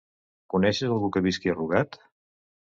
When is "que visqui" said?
1.17-1.53